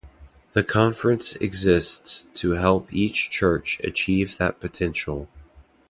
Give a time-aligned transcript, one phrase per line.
[0.53, 5.29] The conference exists to help each church achieve that potential.